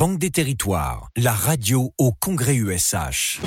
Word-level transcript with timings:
Banque 0.00 0.16
des 0.16 0.30
Territoires, 0.30 1.10
la 1.14 1.30
radio 1.30 1.92
au 1.98 2.10
Congrès 2.10 2.54
USH. 2.54 3.38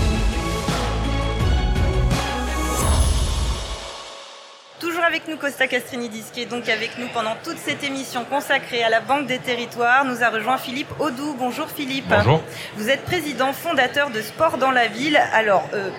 Toujours 4.79 5.03
avec 5.03 5.27
nous 5.27 5.37
Costa 5.37 5.65
Castrinidis 5.65 6.25
qui 6.31 6.43
est 6.43 6.45
donc 6.45 6.69
avec 6.69 6.99
nous 6.99 7.07
pendant 7.11 7.33
toute 7.43 7.57
cette 7.57 7.83
émission 7.83 8.23
consacrée 8.25 8.83
à 8.83 8.89
la 8.89 9.01
Banque 9.01 9.25
des 9.25 9.39
Territoires. 9.39 10.05
Nous 10.05 10.21
a 10.21 10.29
rejoint 10.29 10.59
Philippe 10.59 10.91
Audou. 10.99 11.35
Bonjour 11.39 11.67
Philippe. 11.71 12.05
Bonjour. 12.07 12.43
Vous 12.77 12.87
êtes 12.87 13.01
président 13.01 13.51
fondateur 13.51 14.11
de 14.11 14.21
Sport 14.21 14.59
dans 14.59 14.69
la 14.69 14.85
ville. 14.85 15.19
Alors, 15.33 15.67
euh, 15.73 15.89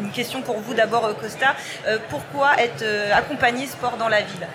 une 0.00 0.10
question 0.10 0.42
pour 0.42 0.58
vous 0.58 0.74
d'abord 0.74 1.04
euh, 1.04 1.14
Costa. 1.14 1.54
Euh, 1.86 1.98
pourquoi 2.08 2.60
être 2.60 2.82
euh, 2.82 3.14
accompagné 3.14 3.68
Sport 3.68 3.98
dans 3.98 4.08
la 4.08 4.22
ville? 4.22 4.48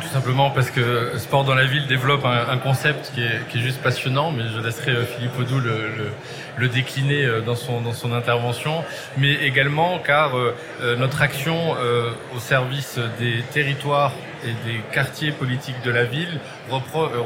Tout 0.00 0.08
simplement 0.08 0.50
parce 0.50 0.70
que 0.70 1.18
Sport 1.18 1.44
dans 1.44 1.54
la 1.54 1.64
ville 1.64 1.86
développe 1.86 2.24
un, 2.24 2.48
un 2.52 2.58
concept 2.58 3.10
qui 3.14 3.22
est, 3.22 3.48
qui 3.48 3.58
est 3.58 3.60
juste 3.60 3.82
passionnant, 3.82 4.30
mais 4.30 4.44
je 4.54 4.60
laisserai 4.60 4.92
euh, 4.92 5.04
Philippe 5.04 5.36
Audou 5.40 5.58
le, 5.58 5.70
le, 5.70 6.12
le 6.56 6.68
décliner 6.68 7.24
euh, 7.24 7.40
dans 7.40 7.56
son, 7.56 7.80
dans 7.80 7.92
son 7.92 8.12
intervention, 8.12 8.84
mais 9.16 9.32
également 9.34 9.98
car 9.98 10.36
euh, 10.36 10.54
euh, 10.82 10.96
notre 10.96 11.20
action 11.20 11.74
euh, 11.80 12.10
au 12.36 12.38
service 12.38 13.00
des 13.18 13.42
territoires 13.52 14.12
et 14.44 14.52
des 14.68 14.80
quartiers 14.92 15.32
politiques 15.32 15.82
de 15.84 15.90
la 15.90 16.04
ville 16.04 16.38
euh, 16.70 16.76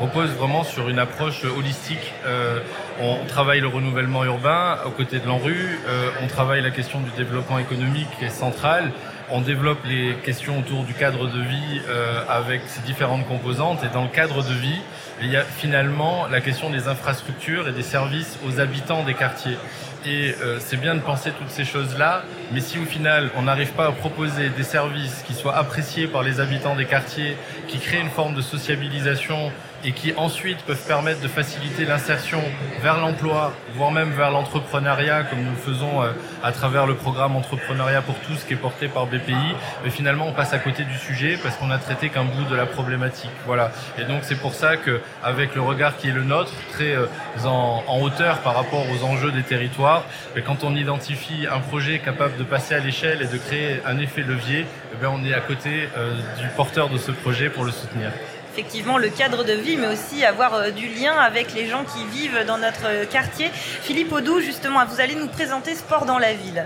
repose 0.01 0.31
vraiment 0.31 0.65
sur 0.65 0.89
une 0.89 0.99
approche 0.99 1.45
holistique. 1.45 2.13
Euh, 2.27 2.61
on 3.01 3.25
travaille 3.27 3.61
le 3.61 3.69
renouvellement 3.69 4.25
urbain 4.25 4.79
aux 4.87 4.91
côtés 4.91 5.19
de 5.19 5.27
l'ANRU, 5.27 5.79
euh, 5.89 6.09
on 6.23 6.27
travaille 6.27 6.63
la 6.63 6.71
question 6.71 7.01
du 7.01 7.11
développement 7.17 7.59
économique 7.59 8.09
qui 8.19 8.25
est 8.25 8.31
centrale, 8.31 8.93
on 9.31 9.41
développe 9.41 9.85
les 9.85 10.15
questions 10.25 10.59
autour 10.59 10.85
du 10.85 10.95
cadre 10.95 11.27
de 11.27 11.41
vie 11.41 11.81
euh, 11.89 12.23
avec 12.29 12.63
ses 12.67 12.81
différentes 12.83 13.27
composantes 13.27 13.83
et 13.85 13.89
dans 13.93 14.03
le 14.05 14.09
cadre 14.09 14.43
de 14.43 14.53
vie, 14.53 14.81
il 15.21 15.31
y 15.31 15.37
a 15.37 15.43
finalement 15.43 16.27
la 16.31 16.41
question 16.41 16.71
des 16.71 16.89
infrastructures 16.89 17.69
et 17.69 17.73
des 17.73 17.83
services 17.83 18.39
aux 18.47 18.61
habitants 18.61 19.03
des 19.03 19.15
quartiers. 19.15 19.57
Et 20.05 20.35
euh, 20.41 20.59
c'est 20.61 20.77
bien 20.77 20.95
de 20.95 21.01
penser 21.01 21.33
toutes 21.33 21.51
ces 21.51 21.65
choses-là, 21.65 22.23
mais 22.53 22.61
si 22.61 22.79
au 22.79 22.85
final 22.85 23.31
on 23.37 23.43
n'arrive 23.43 23.73
pas 23.73 23.89
à 23.89 23.93
proposer 23.93 24.51
des 24.51 24.63
services 24.63 25.25
qui 25.27 25.35
soient 25.35 25.57
appréciés 25.57 26.07
par 26.07 26.23
les 26.23 26.39
habitants 26.39 26.77
des 26.77 26.85
quartiers, 26.85 27.37
qui 27.67 27.79
créent 27.79 28.01
une 28.01 28.11
forme 28.11 28.35
de 28.35 28.43
sociabilisation 28.43 29.51
et 29.87 29.93
qui 29.93 30.13
ensuite 30.17 30.59
peuvent 30.63 30.85
permettre 30.85 31.21
de 31.21 31.29
faciliter 31.29 31.85
l'insertion 31.85 32.43
vers 32.83 32.99
l'emploi, 32.99 33.53
voire 33.75 33.93
même 33.93 34.11
vers 34.11 34.33
l'entrepreneuriat, 34.33 35.23
comme 35.23 35.45
nous 35.45 35.53
le 35.53 35.57
faisons 35.57 36.03
euh, 36.03 36.11
à 36.43 36.51
travers 36.51 36.87
le 36.87 36.95
programme 36.95 37.37
Entrepreneuriat 37.37 38.03
pour 38.03 38.17
tous 38.17 38.43
qui 38.43 38.55
est 38.55 38.57
porté 38.57 38.89
par 38.89 39.07
BPI, 39.07 39.55
mais 39.85 39.91
finalement 39.91 40.27
on 40.27 40.33
passe 40.33 40.53
à 40.53 40.59
côté 40.59 40.83
du 40.83 40.99
sujet 40.99 41.39
parce 41.41 41.57
qu'on 41.57 41.71
a 41.71 41.79
traité 41.79 42.09
qu'un 42.09 42.25
bout 42.25 42.45
de 42.51 42.57
la 42.57 42.67
problématique. 42.67 43.31
Voilà. 43.47 43.71
Et 43.97 44.05
donc 44.05 44.23
c'est 44.23 44.41
pour 44.41 44.55
ça 44.55 44.77
que 44.77 45.01
avec 45.23 45.55
le 45.55 45.61
regard 45.61 45.97
qui 45.97 46.09
est 46.09 46.13
le 46.13 46.25
nôtre, 46.25 46.53
très 46.73 46.97
euh, 46.97 47.07
en, 47.45 47.85
en 47.87 48.01
hauteur 48.01 48.41
par 48.41 48.57
rapport 48.57 48.85
aux 48.91 49.05
enjeux 49.05 49.31
des 49.31 49.45
territoires, 49.45 50.03
et 50.35 50.43
quand 50.43 50.65
on 50.65 50.75
identifie 50.75 51.47
un 51.49 51.61
projet 51.61 52.01
capable 52.01 52.37
de 52.37 52.43
passer 52.43 52.75
à 52.75 52.81
l'échelle 52.81 53.23
et 53.23 53.27
de 53.27 53.39
créer 53.39 53.81
un 53.87 53.99
effet 53.99 54.23
levier, 54.23 54.67
eh 54.93 54.97
bien 54.97 55.11
on 55.15 55.25
est 55.25 55.33
à 55.33 55.41
côté 55.41 55.89
euh, 55.97 56.13
du 56.41 56.49
porteur 56.57 56.89
de 56.89 56.99
ce 56.99 57.13
projet 57.13 57.51
pour 57.51 57.65
le 57.65 57.71
soutenir 57.71 58.11
effectivement 58.57 58.97
le 58.97 59.11
cadre 59.11 59.45
de 59.45 59.53
vie, 59.53 59.77
mais 59.77 59.89
aussi 59.89 60.25
avoir 60.25 60.55
euh, 60.55 60.71
du 60.71 60.89
lien 60.89 61.13
avec 61.13 61.53
les 61.53 61.69
gens 61.69 61.85
qui 61.85 62.07
vivent 62.07 62.43
dans 62.47 62.57
notre 62.57 62.87
euh, 62.87 63.05
quartier. 63.05 63.51
Philippe 63.53 64.11
Audou, 64.13 64.41
justement, 64.41 64.83
vous 64.87 64.99
allez 64.99 65.15
nous 65.15 65.27
présenter 65.27 65.75
Sport 65.75 66.07
dans 66.07 66.19
la 66.19 66.33
ville. 66.33 66.65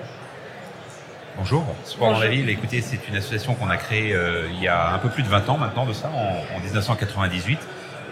Bonjour, 1.37 1.65
Sport 1.85 2.13
dans 2.13 2.21
la 2.21 2.29
ville. 2.29 2.49
Écoutez, 2.49 2.81
c'est 2.81 3.09
une 3.09 3.17
association 3.17 3.55
qu'on 3.55 3.69
a 3.71 3.77
créée 3.77 4.15
euh, 4.15 4.47
il 4.53 4.63
y 4.63 4.69
a 4.69 4.93
un 4.93 4.99
peu 4.99 5.09
plus 5.09 5.25
de 5.25 5.29
20 5.29 5.49
ans 5.49 5.59
maintenant 5.59 5.85
de 5.85 5.93
ça, 5.93 6.13
en, 6.15 6.57
en 6.57 6.61
1998, 6.61 7.59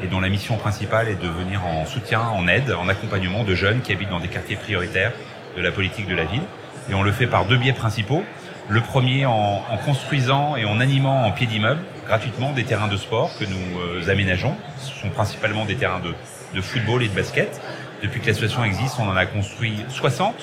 et 0.02 0.08
dont 0.08 0.18
la 0.18 0.28
mission 0.28 0.56
principale 0.56 1.08
est 1.08 1.22
de 1.22 1.28
venir 1.28 1.64
en 1.64 1.86
soutien, 1.86 2.20
en 2.20 2.48
aide, 2.48 2.72
en 2.72 2.88
accompagnement 2.88 3.44
de 3.44 3.54
jeunes 3.54 3.80
qui 3.80 3.92
habitent 3.92 4.10
dans 4.10 4.20
des 4.20 4.28
quartiers 4.28 4.56
prioritaires 4.56 5.12
de 5.56 5.62
la 5.62 5.70
politique 5.70 6.08
de 6.08 6.16
la 6.16 6.24
ville. 6.24 6.42
Et 6.90 6.94
on 6.94 7.04
le 7.04 7.12
fait 7.12 7.28
par 7.28 7.44
deux 7.44 7.58
biais 7.58 7.72
principaux. 7.72 8.24
Le 8.68 8.80
premier 8.80 9.24
en, 9.24 9.62
en 9.70 9.76
construisant 9.78 10.56
et 10.56 10.64
en 10.64 10.80
animant 10.80 11.24
en 11.24 11.30
pied 11.30 11.46
d'immeuble 11.46 11.80
gratuitement 12.08 12.52
des 12.52 12.64
terrains 12.64 12.88
de 12.88 12.96
sport 12.96 13.30
que 13.38 13.44
nous 13.44 13.80
euh, 13.80 14.10
aménageons. 14.10 14.56
Ce 14.80 15.00
sont 15.00 15.10
principalement 15.10 15.64
des 15.64 15.76
terrains 15.76 16.00
de, 16.00 16.14
de 16.54 16.60
football 16.60 17.02
et 17.02 17.08
de 17.08 17.14
basket. 17.14 17.60
Depuis 18.02 18.20
que 18.20 18.26
l'association 18.26 18.64
existe, 18.64 18.96
on 18.98 19.08
en 19.08 19.16
a 19.16 19.26
construit 19.26 19.84
60 19.90 20.34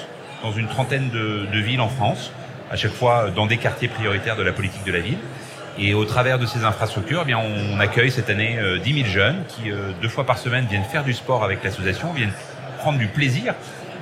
dans 0.44 0.52
une 0.52 0.68
trentaine 0.68 1.10
de, 1.10 1.48
de 1.52 1.60
villes 1.60 1.82
en 1.82 1.90
France, 1.90 2.32
à 2.70 2.76
chaque 2.76 2.94
fois 2.94 3.32
dans 3.32 3.48
des 3.48 3.58
quartiers 3.58 3.88
prioritaires 3.88 4.36
de 4.36 4.44
la 4.44 4.54
politique 4.54 4.84
de 4.86 4.92
la 4.92 5.00
ville. 5.00 5.18
Et 5.78 5.94
au 5.94 6.06
travers 6.06 6.40
de 6.40 6.46
ces 6.46 6.64
infrastructures, 6.64 7.22
eh 7.24 7.26
bien, 7.26 7.40
on 7.40 7.80
accueille 7.80 8.12
cette 8.12 8.30
année 8.30 8.58
euh, 8.60 8.78
10 8.78 8.94
000 8.94 9.08
jeunes 9.08 9.44
qui, 9.48 9.72
euh, 9.72 9.92
deux 10.02 10.08
fois 10.08 10.26
par 10.26 10.38
semaine, 10.38 10.66
viennent 10.70 10.86
faire 10.86 11.04
du 11.04 11.14
sport 11.14 11.44
avec 11.44 11.64
l'association, 11.64 12.14
viennent 12.14 12.32
prendre 12.80 12.98
du 12.98 13.08
plaisir 13.08 13.56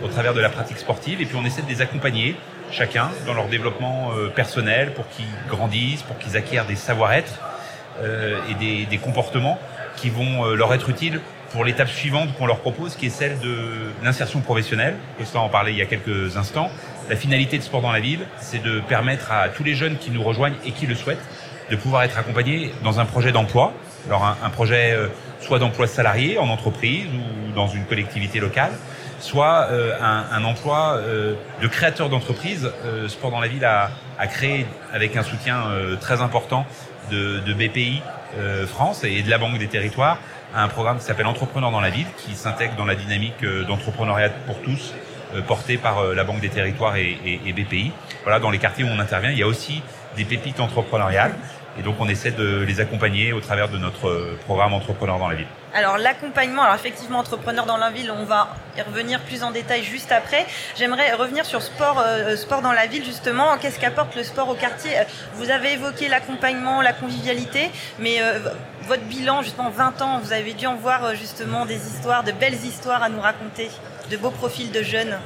au 0.03 0.07
travers 0.07 0.34
de 0.34 0.41
la 0.41 0.50
pratique 0.50 0.78
sportive, 0.78 1.22
et 1.22 1.25
puis 1.25 1.35
on 1.35 1.46
essaie 1.46 1.62
de 1.62 1.69
les 1.69 1.81
accompagner, 1.81 2.35
chacun, 2.72 3.09
dans 3.25 3.34
leur 3.34 3.47
développement 3.47 4.12
euh, 4.12 4.28
personnel, 4.28 4.94
pour 4.94 5.07
qu'ils 5.09 5.25
grandissent, 5.47 6.03
pour 6.03 6.18
qu'ils 6.18 6.35
acquièrent 6.35 6.66
des 6.66 6.75
savoir-être 6.75 7.40
euh, 7.41 7.53
et 8.02 8.56
des, 8.56 8.86
des 8.86 8.98
comportements 8.98 9.59
qui 9.96 10.09
vont 10.09 10.46
euh, 10.46 10.56
leur 10.56 10.74
être 10.74 10.90
utiles 10.90 11.20
pour 11.52 11.64
l'étape 11.64 11.90
suivante 11.90 12.34
qu'on 12.36 12.48
leur 12.48 12.59
propose, 12.59 12.96
qui 12.96 13.06
est 13.06 13.09
celle 13.09 13.38
de 13.40 13.56
l'insertion 14.04 14.42
professionnelle. 14.42 14.96
Costa 15.20 15.40
en 15.40 15.50
parlait 15.50 15.72
il 15.72 15.78
y 15.78 15.81
a 15.84 15.86
quelques 15.86 16.36
instants. 16.36 16.70
La 17.09 17.16
finalité 17.16 17.58
de 17.59 17.64
Sport 17.64 17.82
dans 17.82 17.92
la 17.92 18.00
ville, 18.00 18.26
c'est 18.40 18.64
de 18.64 18.80
permettre 18.80 19.32
à 19.32 19.50
tous 19.50 19.64
les 19.64 19.76
jeunes 19.76 19.98
qui 19.98 20.09
nous 20.09 20.24
rejoignent 20.24 20.56
et 20.66 20.72
qui 20.72 20.88
le 20.88 20.96
souhaitent 20.96 21.24
de 21.70 21.76
pouvoir 21.76 22.03
être 22.03 22.18
accompagnés 22.18 22.74
dans 22.84 23.00
un 23.00 23.06
projet 23.06 23.32
d'emploi. 23.32 23.74
Alors 24.08 24.26
un, 24.26 24.36
un 24.44 24.50
projet 24.50 24.94
euh, 24.94 25.09
soit 25.40 25.59
d'emploi 25.59 25.86
salarié 25.86 26.40
en 26.40 26.50
entreprise 26.50 27.06
ou 27.08 27.53
dans 27.53 27.68
une 27.68 27.86
collectivité 27.86 28.40
locale, 28.40 28.72
soit 29.20 29.68
euh, 29.70 29.94
un, 30.02 30.26
un 30.32 30.44
emploi 30.44 30.96
euh, 30.98 31.36
de 31.62 31.68
créateur 31.68 32.09
d'entreprise. 32.09 32.72
Euh, 32.86 33.08
Sport 33.08 33.32
dans 33.32 33.40
la 33.40 33.48
ville 33.48 33.64
a, 33.64 33.92
a 34.18 34.28
créé, 34.28 34.66
avec 34.92 35.16
un 35.16 35.24
soutien 35.24 35.68
euh, 35.68 35.96
très 35.98 36.22
important 36.22 36.66
de, 37.12 37.53
BPI 37.53 38.02
euh, 38.38 38.66
France 38.66 39.03
et 39.03 39.22
de 39.22 39.30
la 39.30 39.38
Banque 39.38 39.58
des 39.58 39.68
Territoires, 39.68 40.18
un 40.56 40.68
programme 40.68 40.97
qui 40.97 41.03
s'appelle 41.03 41.28
Entrepreneurs 41.28 41.72
dans 41.72 41.81
la 41.81 41.90
ville, 41.90 42.08
qui 42.18 42.36
s'intègre 42.36 42.75
dans 42.75 42.86
la 42.86 42.96
dynamique 42.96 43.44
euh, 43.44 43.64
d'entrepreneuriat 43.66 44.30
pour 44.46 44.62
tous, 44.62 44.94
euh, 45.36 45.41
portée 45.41 45.78
par 45.78 46.03
la 46.03 46.24
Banque 46.24 46.41
des 46.41 46.50
Territoires 46.50 46.96
et, 46.96 47.18
et, 47.25 47.41
et 47.46 47.53
BPI. 47.53 47.91
Voilà, 48.24 48.40
dans 48.40 48.50
les 48.50 48.59
quartiers 48.59 48.84
où 48.84 48.88
on 48.88 49.00
intervient, 49.00 49.31
il 49.31 49.38
y 49.38 49.44
a 49.44 49.47
aussi 49.47 49.81
des 50.16 50.25
pépites 50.25 50.59
entrepreneuriales. 50.59 51.34
Et 51.79 51.81
donc, 51.81 51.95
on 52.00 52.07
essaie 52.07 52.31
de 52.31 52.63
les 52.67 52.79
accompagner 52.79 53.34
au 53.34 53.39
travers 53.39 53.69
de 53.69 53.78
notre 53.78 54.07
euh, 54.07 54.38
programme 54.45 54.73
Entrepreneurs 54.73 55.17
dans 55.19 55.28
la 55.28 55.35
ville. 55.35 55.47
Alors 55.75 55.97
l'accompagnement, 55.97 56.61
alors 56.61 56.75
effectivement 56.75 57.17
entrepreneur 57.17 57.66
dans 57.66 57.78
la 57.78 57.89
ville, 57.89 58.11
on 58.11 58.25
va 58.25 58.56
y 58.78 58.81
revenir 58.84 59.19
plus 59.22 59.41
en 59.41 59.50
détail 59.50 59.84
juste 59.84 60.11
après. 60.11 60.45
J'aimerais 60.78 61.13
revenir 61.13 61.45
sur 61.47 61.63
sport, 61.63 62.00
euh, 62.06 62.35
sport 62.35 62.61
dans 62.61 62.73
la 62.73 62.85
ville 62.85 63.03
justement. 63.03 63.57
Qu'est-ce 63.57 63.79
qu'apporte 63.79 64.16
le 64.16 64.22
sport 64.22 64.50
au 64.50 64.53
quartier? 64.53 64.91
Euh, 65.00 65.03
Vous 65.34 65.50
avez 65.50 65.73
évoqué 65.73 66.09
l'accompagnement, 66.09 66.84
la 66.84 66.94
convivialité, 66.94 67.72
mais 67.97 68.22
euh, 68.22 68.38
votre 68.84 69.01
bilan, 69.05 69.41
justement 69.41 69.72
20 69.72 70.01
ans, 70.03 70.19
vous 70.23 70.31
avez 70.31 70.53
dû 70.53 70.67
en 70.67 70.75
voir 70.75 71.16
justement 71.16 71.66
des 71.66 71.88
histoires, 71.88 72.23
de 72.23 72.31
belles 72.34 72.63
histoires 72.63 73.01
à 73.01 73.09
nous 73.09 73.22
raconter, 73.22 73.72
de 74.11 74.17
beaux 74.17 74.29
profils 74.29 74.72
de 74.72 74.84
jeunes. 74.84 75.17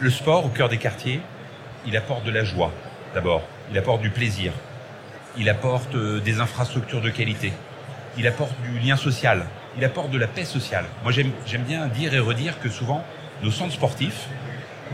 Le 0.00 0.10
sport 0.10 0.44
au 0.44 0.48
cœur 0.48 0.68
des 0.68 0.78
quartiers, 0.78 1.20
il 1.86 1.96
apporte 1.96 2.24
de 2.24 2.32
la 2.32 2.42
joie, 2.42 2.72
d'abord. 3.14 3.42
Il 3.70 3.78
apporte 3.78 4.00
du 4.02 4.10
plaisir. 4.10 4.52
Il 5.38 5.48
apporte 5.48 5.94
euh, 5.94 6.20
des 6.20 6.40
infrastructures 6.40 7.00
de 7.00 7.10
qualité. 7.10 7.52
Il 8.18 8.26
apporte 8.26 8.52
du 8.62 8.78
lien 8.78 8.96
social. 8.96 9.44
Il 9.78 9.84
apporte 9.84 10.10
de 10.10 10.18
la 10.18 10.26
paix 10.26 10.44
sociale. 10.44 10.84
Moi, 11.02 11.12
j'aime 11.12 11.30
j'aime 11.46 11.62
bien 11.62 11.86
dire 11.86 12.12
et 12.12 12.18
redire 12.18 12.60
que 12.60 12.68
souvent, 12.68 13.02
nos 13.42 13.50
centres 13.50 13.72
sportifs, 13.72 14.26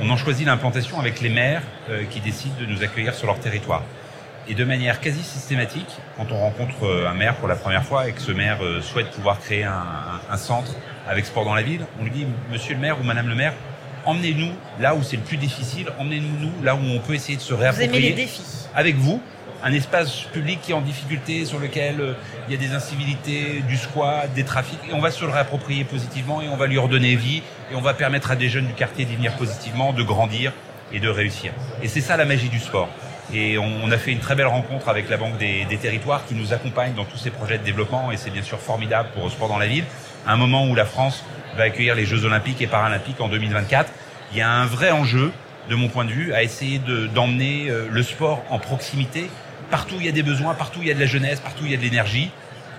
on 0.01 0.09
en 0.11 0.17
choisit 0.17 0.47
l'implantation 0.47 1.01
avec 1.01 1.21
les 1.21 1.29
maires 1.29 1.63
euh, 1.91 2.05
qui 2.09 2.21
décident 2.21 2.55
de 2.61 2.67
nous 2.67 2.83
accueillir 2.85 3.15
sur 3.15 3.27
leur 3.27 3.41
territoire. 3.41 3.83
Et 4.47 4.55
de 4.55 4.65
manière 4.65 5.01
quasi 5.01 5.23
systématique, 5.23 5.89
quand 6.17 6.31
on 6.31 6.39
rencontre 6.39 6.85
euh, 6.87 7.09
un 7.09 7.15
maire 7.15 7.35
pour 7.35 7.49
la 7.49 7.57
première 7.57 7.85
fois 7.85 8.09
et 8.09 8.13
que 8.13 8.21
ce 8.21 8.31
maire 8.33 8.59
euh, 8.65 8.81
souhaite 8.81 9.11
pouvoir 9.11 9.41
créer 9.41 9.65
un, 9.65 9.73
un- 9.73 10.33
un 10.33 10.37
centre 10.37 10.73
avec 11.09 11.27
sport 11.27 11.45
dans 11.45 11.55
la 11.55 11.63
ville, 11.63 11.85
on 12.01 12.05
lui 12.05 12.11
dit, 12.13 12.27
monsieur 12.53 12.75
le 12.75 12.81
maire 12.81 12.99
ou 13.01 13.03
madame 13.03 13.29
le 13.29 13.35
maire, 13.35 13.53
emmenez-nous 14.07 14.53
là 14.79 14.95
où 14.95 15.03
c'est 15.03 15.17
le 15.17 15.23
plus 15.23 15.37
difficile, 15.37 15.89
emmenez-nous 15.99 16.39
nous 16.39 16.63
là 16.63 16.77
où 16.77 16.81
on 16.83 17.01
peut 17.01 17.15
essayer 17.15 17.37
de 17.37 17.43
se 17.43 17.53
Vous 17.53 17.61
aimez 17.63 17.73
les 17.73 17.79
réapproprier 17.79 18.13
défis. 18.15 18.43
avec 18.75 18.95
vous 18.97 19.21
un 19.63 19.73
espace 19.73 20.23
public 20.33 20.61
qui 20.63 20.73
est 20.73 20.75
en 20.75 20.81
difficulté, 20.81 21.45
sur 21.45 21.59
lequel 21.59 22.01
euh, 22.01 22.13
il 22.49 22.55
y 22.55 22.57
a 22.57 22.61
des 22.61 22.75
incivilités, 22.75 23.63
du 23.67 23.77
squat, 23.77 24.33
des 24.35 24.45
trafics, 24.45 24.79
et 24.89 24.95
on 24.95 25.01
va 25.01 25.11
se 25.11 25.25
le 25.25 25.31
réapproprier 25.31 25.85
positivement 25.85 26.41
et 26.41 26.49
on 26.49 26.57
va 26.57 26.67
lui 26.67 26.79
redonner 26.79 27.17
vie 27.17 27.43
et 27.71 27.75
on 27.75 27.81
va 27.81 27.95
permettre 27.95 28.31
à 28.31 28.37
des 28.37 28.49
jeunes 28.49 28.67
du 28.67 28.75
quartier 28.75 29.05
d'y 29.05 29.17
venir 29.17 29.35
positivement, 29.35 29.93
de 29.93 30.03
grandir 30.03 30.53
et 30.93 31.01
de 31.01 31.09
réussir. 31.09 31.53
Et 31.83 31.89
c'est 31.89 32.01
ça 32.01 32.17
la 32.17 32.25
magie 32.25 32.49
du 32.49 32.59
sport. 32.59 32.89
Et 33.35 33.59
on, 33.59 33.91
a 33.91 33.99
fait 33.99 34.13
une 34.13 34.21
très 34.21 34.35
belle 34.35 34.47
rencontre 34.47 34.89
avec 34.89 35.11
la 35.11 35.19
Banque 35.19 35.37
des, 35.37 35.67
Territoires 35.83 36.25
qui 36.27 36.35
nous 36.35 36.55
accompagne 36.55 36.95
dans 36.95 37.05
tous 37.05 37.19
ces 37.19 37.31
projets 37.31 37.59
de 37.59 37.63
développement 37.65 38.11
et 38.11 38.17
c'est 38.17 38.31
bien 38.31 38.43
sûr 38.43 38.59
formidable 38.59 39.11
pour 39.13 39.25
le 39.25 39.31
sport 39.31 39.49
dans 39.49 39.59
la 39.59 39.67
ville. 39.67 39.85
À 40.27 40.33
un 40.33 40.37
moment 40.39 40.67
où 40.67 40.75
la 40.75 40.87
France 40.87 41.23
va 41.55 41.65
accueillir 41.65 41.95
les 41.95 42.07
Jeux 42.07 42.25
Olympiques 42.25 42.63
et 42.63 42.67
Paralympiques 42.67 43.21
en 43.21 43.29
2024, 43.29 43.93
il 44.33 44.39
y 44.39 44.41
a 44.41 44.51
un 44.51 44.65
vrai 44.65 44.93
enjeu, 44.93 45.31
de 45.69 45.75
mon 45.75 45.89
point 45.89 46.07
de 46.07 46.11
vue, 46.11 46.33
à 46.33 46.43
essayer 46.43 46.79
de- 46.79 47.07
d'emmener 47.09 47.69
euh, 47.69 47.87
le 47.91 48.03
sport 48.03 48.43
en 48.49 48.59
proximité 48.59 49.29
Partout 49.71 49.97
il 49.99 50.07
y 50.07 50.09
a 50.09 50.13
des 50.13 50.23
besoins, 50.23 50.55
partout 50.55 50.81
il 50.83 50.89
y 50.89 50.91
a 50.91 50.95
de 50.95 51.01
la 51.01 51.07
jeunesse, 51.07 51.41
partout 51.41 51.65
il 51.65 51.71
y 51.71 51.75
a 51.75 51.77
de 51.77 51.83
l'énergie, 51.83 52.31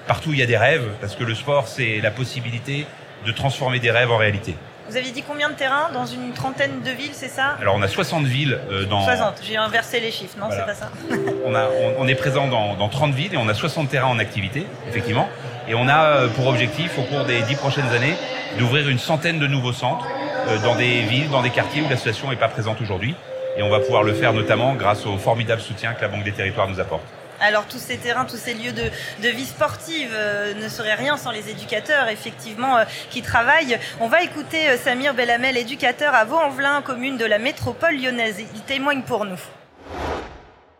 partout 0.07 0.31
il 0.33 0.39
y 0.39 0.44
a 0.44 0.45
des 0.47 0.57
rêves, 0.57 0.88
parce 1.01 1.15
que 1.15 1.24
le 1.24 1.36
sport 1.36 1.68
c'est 1.68 2.00
la 2.01 2.12
possibilité 2.12 2.86
de 3.25 3.31
transformer 3.31 3.80
des 3.80 3.91
rêves 3.91 4.12
en 4.12 4.18
réalité. 4.18 4.56
Vous 4.89 4.97
aviez 4.97 5.12
dit 5.12 5.21
combien 5.21 5.50
de 5.50 5.53
terrains 5.53 5.91
dans 5.94 6.07
une 6.07 6.33
trentaine 6.33 6.81
de 6.83 6.89
villes, 6.89 7.12
c'est 7.13 7.27
ça? 7.27 7.57
Alors 7.62 7.75
on 7.75 7.81
a 7.83 7.88
60 7.88 8.25
villes 8.25 8.59
euh, 8.71 8.86
dans... 8.86 9.03
60, 9.03 9.36
j'ai 9.44 9.56
inversé 9.56 10.00
les 10.00 10.09
chiffres, 10.09 10.36
non 10.39 10.47
Voilà. 10.47 10.65
c'est 10.65 10.71
pas 10.71 10.74
ça? 10.74 10.91
On, 11.45 11.53
a, 11.53 11.65
on, 11.65 12.03
on 12.03 12.07
est 12.07 12.15
présent 12.15 12.47
dans, 12.47 12.74
dans 12.75 12.89
30 12.89 13.13
villes 13.13 13.33
et 13.35 13.38
on 13.38 13.47
a 13.47 13.53
60 13.53 13.89
terrains 13.89 14.07
en 14.07 14.18
activité, 14.19 14.65
effectivement. 14.88 15.27
Et 15.68 15.75
on 15.75 15.88
a 15.88 16.06
euh, 16.06 16.27
pour 16.30 16.47
objectif, 16.47 16.97
au 16.97 17.03
cours 17.03 17.25
des 17.25 17.42
10 17.44 17.56
prochaines 17.56 17.89
années, 17.89 18.15
d'ouvrir 18.57 18.89
une 18.89 18.97
centaine 19.00 19.38
de 19.39 19.45
nouveaux 19.47 19.74
centres 19.74 20.07
euh, 20.47 20.57
dans 20.63 20.75
des 20.75 21.01
villes, 21.03 21.30
dans 21.30 21.42
des 21.44 21.50
quartiers 21.51 21.81
où 21.83 21.89
l'association 21.89 22.30
n'est 22.31 22.35
pas 22.35 22.47
présente 22.47 22.81
aujourd'hui. 22.81 23.13
Et 23.59 23.61
on 23.61 23.69
va 23.69 23.81
pouvoir 23.81 24.03
le 24.03 24.13
faire 24.13 24.31
notamment 24.31 24.73
grâce 24.75 25.06
au 25.06 25.17
formidable 25.17 25.61
soutien 25.61 25.94
que 25.94 26.01
la 26.01 26.07
Banque 26.07 26.23
des 26.23 26.31
Territoires 26.31 26.69
nous 26.69 26.79
apporte. 26.79 27.03
Alors 27.41 27.65
tous 27.67 27.77
ces 27.77 27.97
terrains, 27.97 28.23
tous 28.23 28.38
ces 28.38 28.53
lieux 28.53 28.71
de, 28.71 28.83
de 29.21 29.27
vie 29.27 29.45
sportive 29.45 30.11
euh, 30.13 30.53
ne 30.53 30.69
seraient 30.69 30.95
rien 30.95 31.17
sans 31.17 31.31
les 31.31 31.50
éducateurs, 31.50 32.07
effectivement, 32.07 32.77
euh, 32.77 32.85
qui 33.09 33.21
travaillent. 33.21 33.77
On 34.00 34.07
va 34.07 34.23
écouter 34.23 34.69
euh, 34.69 34.77
Samir 34.77 35.13
Belhamel, 35.13 35.57
éducateur 35.57 36.13
à 36.13 36.23
Vaux-en-Velin, 36.23 36.81
commune 36.83 37.17
de 37.17 37.25
la 37.25 37.38
métropole 37.38 37.97
lyonnaise. 37.97 38.38
Il 38.39 38.61
témoigne 38.61 39.01
pour 39.01 39.25
nous. 39.25 39.39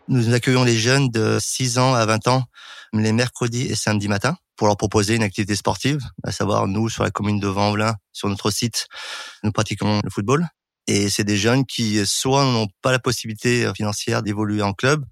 Nous 0.08 0.32
accueillons 0.32 0.64
les 0.64 0.78
jeunes 0.78 1.10
de 1.10 1.36
6 1.38 1.78
ans 1.78 1.94
à 1.94 2.06
20 2.06 2.28
ans 2.28 2.44
les 2.94 3.12
mercredis 3.12 3.66
et 3.66 3.74
samedis 3.74 4.08
matins 4.08 4.36
pour 4.56 4.68
leur 4.68 4.78
proposer 4.78 5.16
une 5.16 5.22
activité 5.22 5.54
sportive, 5.54 6.00
à 6.24 6.32
savoir 6.32 6.66
nous 6.66 6.88
sur 6.88 7.04
la 7.04 7.10
commune 7.10 7.40
de 7.40 7.46
Vaux-en-Velin, 7.46 7.94
sur 8.12 8.28
notre 8.28 8.50
site, 8.50 8.88
nous 9.42 9.52
pratiquons 9.52 10.00
le 10.02 10.10
football. 10.10 10.48
Et 10.90 11.08
c'est 11.08 11.22
des 11.22 11.36
jeunes 11.36 11.64
qui 11.66 12.04
soit 12.04 12.44
n'ont 12.44 12.66
pas 12.82 12.90
la 12.90 12.98
possibilité 12.98 13.70
financière 13.76 14.24
d'évoluer 14.24 14.60
en 14.60 14.72
club, 14.72 15.04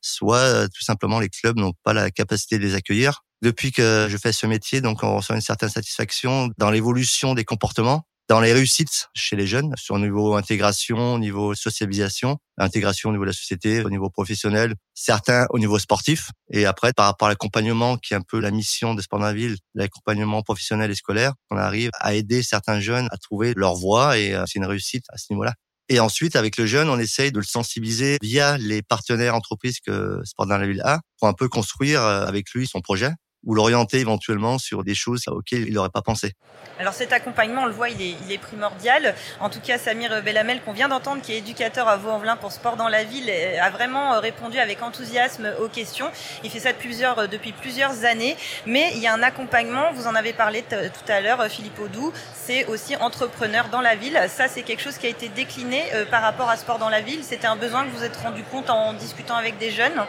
soit 0.00 0.38
euh, 0.38 0.68
tout 0.68 0.84
simplement 0.84 1.18
les 1.18 1.28
clubs 1.28 1.58
n'ont 1.58 1.72
pas 1.82 1.92
la 1.92 2.12
capacité 2.12 2.58
de 2.58 2.62
les 2.62 2.76
accueillir. 2.76 3.24
Depuis 3.42 3.72
que 3.72 4.06
je 4.08 4.16
fais 4.18 4.30
ce 4.30 4.46
métier, 4.46 4.80
donc 4.80 5.02
on 5.02 5.16
ressent 5.16 5.34
une 5.34 5.40
certaine 5.40 5.68
satisfaction 5.68 6.50
dans 6.58 6.70
l'évolution 6.70 7.34
des 7.34 7.44
comportements, 7.44 8.06
dans 8.28 8.40
les 8.40 8.52
réussites 8.52 9.08
chez 9.14 9.36
les 9.36 9.46
jeunes, 9.46 9.72
sur 9.76 9.96
le 9.96 10.02
niveau 10.02 10.34
intégration, 10.34 11.14
au 11.14 11.18
niveau 11.18 11.54
socialisation, 11.54 12.38
intégration 12.58 13.10
au 13.10 13.12
niveau 13.12 13.24
de 13.24 13.30
la 13.30 13.32
société, 13.32 13.84
au 13.84 13.90
niveau 13.90 14.10
professionnel, 14.10 14.74
certains 14.94 15.46
au 15.50 15.58
niveau 15.58 15.78
sportif. 15.78 16.30
Et 16.50 16.66
après, 16.66 16.92
par 16.92 17.06
rapport 17.06 17.26
à 17.26 17.30
l'accompagnement, 17.30 17.96
qui 17.96 18.14
est 18.14 18.16
un 18.16 18.22
peu 18.22 18.40
la 18.40 18.50
mission 18.50 18.94
de 18.94 19.02
Sport 19.02 19.32
ville, 19.32 19.56
l'accompagnement 19.74 20.42
professionnel 20.42 20.90
et 20.90 20.94
scolaire, 20.94 21.34
on 21.50 21.56
arrive 21.56 21.90
à 22.00 22.14
aider 22.14 22.42
certains 22.42 22.80
jeunes 22.80 23.08
à 23.12 23.16
trouver 23.16 23.54
leur 23.56 23.74
voie 23.74 24.18
et 24.18 24.34
euh, 24.34 24.44
c'est 24.46 24.58
une 24.58 24.66
réussite 24.66 25.04
à 25.10 25.18
ce 25.18 25.26
niveau-là. 25.30 25.54
Et 25.88 26.00
ensuite, 26.00 26.34
avec 26.34 26.56
le 26.56 26.66
jeune, 26.66 26.88
on 26.88 26.98
essaye 26.98 27.30
de 27.30 27.38
le 27.38 27.44
sensibiliser 27.44 28.18
via 28.20 28.58
les 28.58 28.82
partenaires 28.82 29.36
entreprises 29.36 29.78
que 29.78 30.20
Sport 30.24 30.46
dans 30.46 30.58
la 30.58 30.66
ville 30.66 30.82
a 30.84 31.00
pour 31.18 31.28
un 31.28 31.32
peu 31.32 31.48
construire 31.48 32.02
euh, 32.02 32.26
avec 32.26 32.50
lui 32.50 32.66
son 32.66 32.80
projet 32.80 33.12
ou 33.46 33.54
l'orienter 33.54 33.98
éventuellement 33.98 34.58
sur 34.58 34.84
des 34.84 34.94
choses 34.94 35.22
auxquelles 35.28 35.66
il 35.66 35.74
n'aurait 35.74 35.88
pas 35.88 36.02
pensé. 36.02 36.34
Alors 36.78 36.92
cet 36.92 37.12
accompagnement, 37.12 37.62
on 37.62 37.66
le 37.66 37.72
voit, 37.72 37.88
il 37.88 38.02
est, 38.02 38.14
il 38.26 38.32
est 38.32 38.38
primordial. 38.38 39.14
En 39.40 39.48
tout 39.48 39.60
cas, 39.60 39.78
Samir 39.78 40.22
Belhamel, 40.22 40.60
qu'on 40.62 40.72
vient 40.72 40.88
d'entendre, 40.88 41.22
qui 41.22 41.32
est 41.32 41.38
éducateur 41.38 41.88
à 41.88 41.96
Vaux-en-Velin 41.96 42.36
pour 42.36 42.52
Sport 42.52 42.76
dans 42.76 42.88
la 42.88 43.02
ville, 43.02 43.30
euh, 43.30 43.62
a 43.62 43.70
vraiment 43.70 44.20
répondu 44.20 44.58
avec 44.58 44.82
enthousiasme 44.82 45.54
aux 45.60 45.68
questions. 45.68 46.10
Il 46.44 46.50
fait 46.50 46.60
ça 46.60 46.72
depuis 46.72 46.88
plusieurs, 46.88 47.18
euh, 47.18 47.26
depuis 47.26 47.52
plusieurs 47.52 48.04
années. 48.04 48.36
Mais 48.66 48.92
il 48.94 49.00
y 49.00 49.06
a 49.06 49.14
un 49.14 49.22
accompagnement, 49.22 49.92
vous 49.94 50.06
en 50.06 50.14
avez 50.14 50.32
parlé 50.32 50.62
tout 50.62 51.12
à 51.12 51.20
l'heure, 51.20 51.40
euh, 51.40 51.48
Philippe 51.48 51.78
Audou, 51.78 52.12
c'est 52.34 52.66
aussi 52.66 52.94
entrepreneur 52.96 53.68
dans 53.70 53.80
la 53.80 53.94
ville. 53.94 54.18
Ça, 54.28 54.48
c'est 54.48 54.62
quelque 54.62 54.82
chose 54.82 54.98
qui 54.98 55.06
a 55.06 55.10
été 55.10 55.28
décliné 55.28 55.82
euh, 55.94 56.04
par 56.04 56.22
rapport 56.22 56.50
à 56.50 56.56
Sport 56.56 56.78
dans 56.78 56.90
la 56.90 57.00
ville. 57.00 57.20
C'était 57.22 57.46
un 57.46 57.56
besoin 57.56 57.84
que 57.84 57.90
vous 57.90 57.96
vous 57.96 58.04
êtes 58.04 58.16
rendu 58.16 58.42
compte 58.42 58.68
en 58.68 58.92
discutant 58.92 59.36
avec 59.36 59.56
des 59.58 59.70
jeunes? 59.70 60.04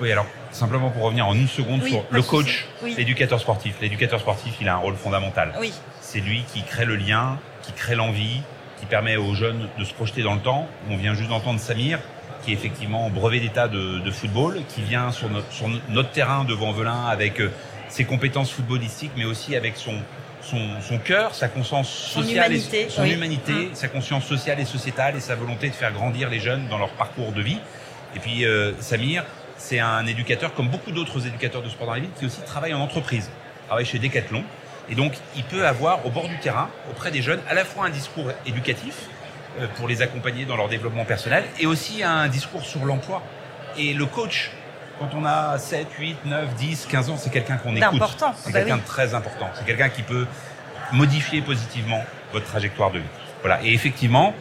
Oui, 0.00 0.12
alors 0.12 0.26
simplement 0.50 0.90
pour 0.90 1.02
revenir 1.02 1.26
en 1.26 1.34
une 1.34 1.48
seconde 1.48 1.80
Oui, 1.82 1.90
sur 1.90 2.04
le 2.10 2.22
coach. 2.22 2.66
Oui. 2.82 2.94
l'éducateur 2.96 3.40
sportif. 3.40 3.76
L'éducateur 3.80 4.20
sportif, 4.20 4.54
il 4.60 4.68
a 4.68 4.74
un 4.74 4.78
rôle 4.78 4.96
fondamental. 4.96 5.52
Oui, 5.60 5.72
C'est 6.00 6.20
lui 6.20 6.44
qui 6.52 6.62
crée 6.62 6.84
le 6.84 6.96
lien, 6.96 7.38
qui 7.62 7.72
crée 7.72 7.94
l'envie, 7.94 8.40
qui 8.80 8.86
permet 8.86 9.16
aux 9.16 9.34
jeunes 9.34 9.68
de 9.78 9.84
se 9.84 9.92
projeter 9.92 10.22
dans 10.22 10.34
le 10.34 10.40
temps. 10.40 10.66
On 10.90 10.96
vient 10.96 11.14
juste 11.14 11.28
d'entendre 11.30 11.60
Samir, 11.60 11.98
qui 12.44 12.52
est 12.52 12.54
effectivement 12.54 13.10
brevet 13.10 13.40
d'état 13.40 13.68
de, 13.68 13.98
de 13.98 14.10
football, 14.10 14.60
qui 14.68 14.82
vient 14.82 15.10
sur 15.10 15.28
notre, 15.28 15.50
sur 15.52 15.68
notre 15.88 16.10
terrain 16.10 16.44
devant 16.44 16.72
Velin 16.72 17.06
avec 17.06 17.40
euh, 17.40 17.50
ses 17.88 18.04
compétences 18.04 18.50
footballistiques, 18.52 19.12
mais 19.16 19.24
aussi 19.24 19.56
avec 19.56 19.76
son, 19.76 19.94
son, 20.42 20.80
son 20.80 20.98
cœur, 20.98 21.34
sa 21.34 21.48
conscience 21.48 21.88
Son 21.88 22.22
sociale, 22.22 22.52
humanité, 22.52 22.82
et, 22.82 22.88
son 22.88 23.02
oui. 23.02 23.12
humanité, 23.12 23.70
sa 23.74 23.88
conscience 23.88 24.24
sociale 24.24 24.60
et 24.60 24.64
sociétale 24.64 25.16
et 25.16 25.20
sa 25.20 25.34
volonté 25.34 25.68
de 25.68 25.74
faire 25.74 25.92
grandir 25.92 26.30
les 26.30 26.38
jeunes 26.40 26.68
dans 26.68 26.78
leur 26.78 26.90
parcours 26.90 27.32
de 27.32 27.42
vie. 27.42 27.58
Et 28.16 28.20
puis 28.20 28.44
euh, 28.46 28.72
Samir, 28.80 29.24
c'est 29.58 29.80
un 29.80 30.06
éducateur 30.06 30.54
comme 30.54 30.68
beaucoup 30.68 30.92
d'autres 30.92 31.26
éducateurs 31.26 31.62
de 31.62 31.68
sport 31.68 31.86
dans 31.86 31.94
la 31.94 32.00
ville 32.00 32.10
qui 32.18 32.26
aussi 32.26 32.40
travaille 32.42 32.72
en 32.72 32.80
entreprise, 32.80 33.30
travaille 33.66 33.84
chez 33.84 33.98
Decathlon. 33.98 34.42
Et 34.90 34.94
donc, 34.94 35.12
il 35.36 35.44
peut 35.44 35.66
avoir 35.66 36.06
au 36.06 36.10
bord 36.10 36.28
du 36.28 36.38
terrain, 36.38 36.70
auprès 36.90 37.10
des 37.10 37.20
jeunes, 37.20 37.40
à 37.50 37.54
la 37.54 37.66
fois 37.66 37.84
un 37.84 37.90
discours 37.90 38.30
éducatif 38.46 38.94
euh, 39.60 39.66
pour 39.76 39.86
les 39.86 40.00
accompagner 40.00 40.46
dans 40.46 40.56
leur 40.56 40.68
développement 40.68 41.04
personnel 41.04 41.44
et 41.60 41.66
aussi 41.66 42.02
un 42.02 42.28
discours 42.28 42.64
sur 42.64 42.86
l'emploi. 42.86 43.22
Et 43.76 43.92
le 43.92 44.06
coach, 44.06 44.50
quand 44.98 45.10
on 45.14 45.26
a 45.26 45.58
7, 45.58 45.88
8, 45.98 46.16
9, 46.24 46.54
10, 46.54 46.86
15 46.90 47.10
ans, 47.10 47.16
c'est 47.18 47.30
quelqu'un 47.30 47.58
qu'on 47.58 47.76
écoute. 47.76 48.02
C'est 48.36 48.52
bah 48.52 48.60
quelqu'un 48.60 48.78
de 48.78 48.84
très 48.84 49.14
important. 49.14 49.50
C'est 49.54 49.66
quelqu'un 49.66 49.90
qui 49.90 50.02
peut 50.02 50.26
modifier 50.92 51.42
positivement 51.42 52.02
votre 52.32 52.46
trajectoire 52.46 52.90
de 52.90 52.98
vie. 52.98 53.04
Voilà. 53.42 53.62
Et 53.62 53.72
effectivement, 53.72 54.34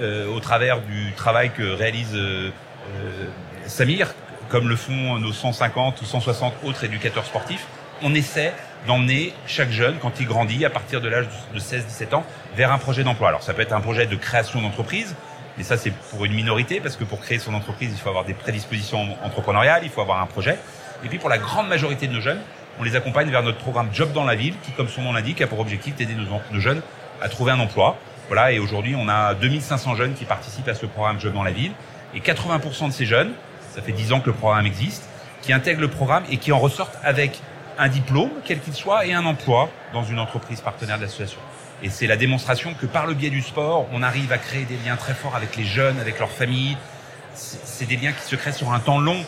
euh, 0.00 0.26
au 0.26 0.40
travers 0.40 0.80
du 0.80 1.12
travail 1.12 1.50
que 1.50 1.62
réalise 1.62 2.14
euh, 2.14 2.50
euh, 2.96 3.26
Samir, 3.66 4.14
comme 4.52 4.68
le 4.68 4.76
font 4.76 5.18
nos 5.18 5.32
150 5.32 6.02
ou 6.02 6.04
160 6.04 6.52
autres 6.64 6.84
éducateurs 6.84 7.24
sportifs, 7.24 7.66
on 8.02 8.14
essaie 8.14 8.52
d'emmener 8.86 9.32
chaque 9.46 9.70
jeune, 9.70 9.96
quand 9.98 10.20
il 10.20 10.26
grandit, 10.26 10.66
à 10.66 10.70
partir 10.70 11.00
de 11.00 11.08
l'âge 11.08 11.26
de 11.54 11.58
16-17 11.58 12.14
ans, 12.14 12.24
vers 12.54 12.70
un 12.70 12.76
projet 12.76 13.02
d'emploi. 13.02 13.28
Alors 13.28 13.42
ça 13.42 13.54
peut 13.54 13.62
être 13.62 13.72
un 13.72 13.80
projet 13.80 14.06
de 14.06 14.14
création 14.14 14.60
d'entreprise, 14.60 15.16
mais 15.56 15.64
ça 15.64 15.78
c'est 15.78 15.90
pour 15.90 16.26
une 16.26 16.34
minorité, 16.34 16.80
parce 16.80 16.96
que 16.96 17.04
pour 17.04 17.20
créer 17.20 17.38
son 17.38 17.54
entreprise, 17.54 17.92
il 17.92 17.98
faut 17.98 18.10
avoir 18.10 18.26
des 18.26 18.34
prédispositions 18.34 19.16
entrepreneuriales, 19.24 19.84
il 19.84 19.90
faut 19.90 20.02
avoir 20.02 20.20
un 20.20 20.26
projet. 20.26 20.58
Et 21.02 21.08
puis 21.08 21.18
pour 21.18 21.30
la 21.30 21.38
grande 21.38 21.68
majorité 21.68 22.06
de 22.06 22.12
nos 22.12 22.20
jeunes, 22.20 22.40
on 22.78 22.82
les 22.82 22.94
accompagne 22.94 23.30
vers 23.30 23.42
notre 23.42 23.58
programme 23.58 23.88
Job 23.90 24.12
dans 24.12 24.24
la 24.24 24.34
ville, 24.34 24.54
qui, 24.62 24.72
comme 24.72 24.88
son 24.88 25.00
nom 25.00 25.14
l'indique, 25.14 25.40
a 25.40 25.46
pour 25.46 25.60
objectif 25.60 25.94
d'aider 25.94 26.14
nos, 26.14 26.26
nos 26.52 26.60
jeunes 26.60 26.82
à 27.22 27.30
trouver 27.30 27.52
un 27.52 27.60
emploi. 27.60 27.96
Voilà, 28.26 28.52
et 28.52 28.58
aujourd'hui, 28.58 28.94
on 28.98 29.08
a 29.08 29.32
2500 29.32 29.94
jeunes 29.94 30.12
qui 30.12 30.26
participent 30.26 30.68
à 30.68 30.74
ce 30.74 30.84
programme 30.84 31.18
Job 31.18 31.32
dans 31.32 31.42
la 31.42 31.52
ville. 31.52 31.72
Et 32.14 32.20
80% 32.20 32.88
de 32.88 32.92
ces 32.92 33.06
jeunes, 33.06 33.32
ça 33.74 33.82
fait 33.82 33.92
10 33.92 34.12
ans 34.12 34.20
que 34.20 34.26
le 34.30 34.36
programme 34.36 34.66
existe, 34.66 35.02
qui 35.42 35.52
intègrent 35.52 35.80
le 35.80 35.88
programme 35.88 36.24
et 36.30 36.36
qui 36.36 36.52
en 36.52 36.58
ressortent 36.58 36.98
avec 37.02 37.40
un 37.78 37.88
diplôme, 37.88 38.30
quel 38.44 38.60
qu'il 38.60 38.74
soit, 38.74 39.06
et 39.06 39.14
un 39.14 39.24
emploi 39.24 39.68
dans 39.92 40.04
une 40.04 40.18
entreprise 40.18 40.60
partenaire 40.60 40.98
de 40.98 41.02
l'association. 41.02 41.40
Et 41.82 41.88
c'est 41.90 42.06
la 42.06 42.16
démonstration 42.16 42.74
que 42.80 42.86
par 42.86 43.06
le 43.06 43.14
biais 43.14 43.30
du 43.30 43.40
sport, 43.42 43.86
on 43.92 44.02
arrive 44.02 44.30
à 44.32 44.38
créer 44.38 44.64
des 44.64 44.76
liens 44.86 44.96
très 44.96 45.14
forts 45.14 45.34
avec 45.34 45.56
les 45.56 45.64
jeunes, 45.64 45.98
avec 45.98 46.18
leurs 46.20 46.30
familles. 46.30 46.76
C'est 47.34 47.86
des 47.86 47.96
liens 47.96 48.12
qui 48.12 48.22
se 48.28 48.36
créent 48.36 48.52
sur 48.52 48.72
un 48.72 48.78
temps 48.78 48.98
long. 49.00 49.24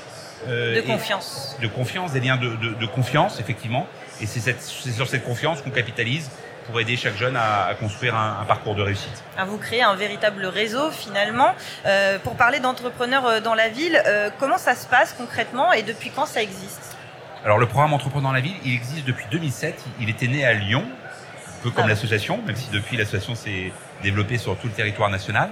euh, 0.47 0.77
de 0.77 0.81
confiance. 0.83 1.57
de 1.63 1.67
confiance, 1.67 2.13
des 2.13 2.21
liens 2.21 2.37
de, 2.37 2.51
de- 2.57 2.75
de 2.75 2.87
confiance, 2.87 3.41
effectivement. 3.41 3.87
Et 4.21 4.27
c'est 4.27 4.61
sur 4.63 5.09
cette 5.09 5.25
confiance 5.25 5.63
qu'on 5.63 5.71
capitalise 5.71 6.31
pour 6.67 6.81
aider 6.81 6.97
chaque 6.97 7.17
jeune 7.17 7.37
à, 7.37 7.67
à 7.67 7.75
construire 7.75 8.15
un, 8.17 8.39
un 8.41 8.45
parcours 8.45 8.75
de 8.75 8.83
réussite. 8.83 9.23
à 9.37 9.45
vous 9.45 9.59
créer 9.59 9.83
un 9.83 9.95
véritable 9.95 10.47
réseau 10.47 10.91
finalement. 10.91 11.55
Euh, 11.87 12.19
pour 12.19 12.37
parler 12.37 12.61
d'entrepreneurs 12.61 13.27
euh, 13.27 13.41
dans 13.41 13.55
la 13.55 13.69
ville, 13.69 14.01
euh, 14.07 14.31
comment 14.39 14.59
ça 14.59 14.75
se 14.75 14.87
passe 14.87 15.13
concrètement 15.13 15.73
et 15.73 15.83
depuis 15.83 16.11
quand 16.11 16.27
ça 16.27 16.43
existe? 16.43 16.97
Alors 17.45 17.59
le 17.59 17.67
programme 17.67 17.93
Entrepreneur 17.93 18.31
dans 18.31 18.35
la 18.35 18.41
ville, 18.41 18.55
il 18.65 18.73
existe 18.75 19.05
depuis 19.07 19.27
2007. 19.31 19.83
Il 20.01 20.09
était 20.09 20.27
né 20.29 20.45
à 20.47 20.55
Lyon, 20.55 20.85
un 20.87 21.63
peu 21.63 21.71
comme 21.71 21.85
Ah. 21.85 21.89
l'association, 21.89 22.41
même 22.47 22.57
si 22.57 22.71
depuis 22.71 22.97
l'association 22.97 23.35
s'est 23.35 23.71
développée 24.03 24.39
sur 24.39 24.57
tout 24.57 24.67
le 24.67 24.73
territoire 24.73 25.11
national. 25.11 25.51